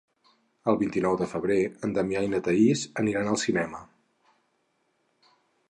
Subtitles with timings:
[0.71, 1.57] El vint-i-nou de febrer
[1.87, 3.87] en Damià i na Thaís aniran al cinema.